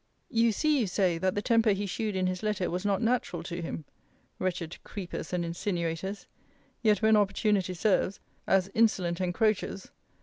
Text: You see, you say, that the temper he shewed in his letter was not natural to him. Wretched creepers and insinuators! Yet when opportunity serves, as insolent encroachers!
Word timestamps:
You 0.31 0.51
see, 0.51 0.79
you 0.79 0.87
say, 0.87 1.19
that 1.19 1.35
the 1.35 1.43
temper 1.43 1.73
he 1.73 1.85
shewed 1.85 2.15
in 2.15 2.25
his 2.25 2.41
letter 2.41 2.71
was 2.71 2.83
not 2.83 3.03
natural 3.03 3.43
to 3.43 3.61
him. 3.61 3.85
Wretched 4.39 4.83
creepers 4.83 5.31
and 5.31 5.45
insinuators! 5.45 6.25
Yet 6.81 7.03
when 7.03 7.15
opportunity 7.15 7.75
serves, 7.75 8.19
as 8.47 8.71
insolent 8.73 9.21
encroachers! 9.21 9.91